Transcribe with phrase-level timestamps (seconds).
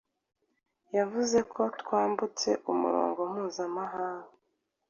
[0.97, 4.29] Yavuze ko twambutse Umurongo Mpuzamahanga.